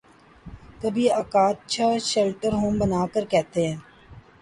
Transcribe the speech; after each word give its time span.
کبھی 0.81 1.05
اکا 1.11 1.45
دکا 1.67 1.87
شیلٹر 2.09 2.53
ہوم 2.53 2.73
بنا 2.79 3.01
کر 3.13 3.23
کہتے 3.31 3.61
ہیں۔ 3.67 3.77